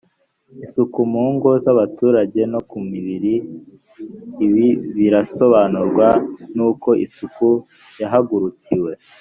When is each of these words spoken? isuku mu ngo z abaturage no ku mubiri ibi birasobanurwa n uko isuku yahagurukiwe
isuku 0.65 0.99
mu 1.11 1.25
ngo 1.33 1.49
z 1.63 1.65
abaturage 1.73 2.41
no 2.53 2.59
ku 2.69 2.77
mubiri 2.87 3.35
ibi 4.45 4.67
birasobanurwa 4.97 6.07
n 6.55 6.57
uko 6.69 6.89
isuku 7.05 7.47
yahagurukiwe 8.01 8.91